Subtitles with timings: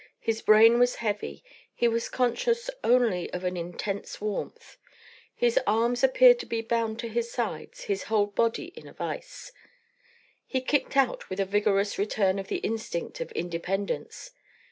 [0.19, 1.43] His brain was heavy;
[1.75, 4.77] he was conscious only of an intense warmth.
[5.35, 9.51] His arms appeared to be bound to his sides, his whole body in a vise.
[10.47, 14.31] He kicked out with a vigorous return of the instinct of independence.